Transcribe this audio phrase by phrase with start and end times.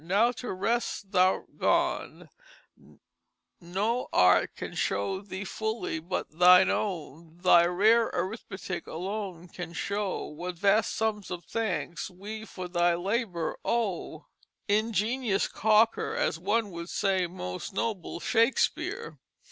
[0.03, 2.29] Now to Rest thou 'rt Gone
[3.59, 10.23] Noe Art can Show thee fully but thine Own Thy rare Arithmetick alone can show
[10.25, 14.25] What vast Sums of Thanks wee for Thy Labour owe."
[14.67, 19.19] "Ingenious Cocker," as one would say "Most noble Shakespeare!"